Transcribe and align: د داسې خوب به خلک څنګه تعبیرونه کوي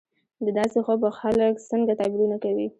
د 0.45 0.47
داسې 0.57 0.77
خوب 0.85 0.97
به 1.03 1.09
خلک 1.19 1.53
څنګه 1.69 1.93
تعبیرونه 1.99 2.35
کوي 2.43 2.67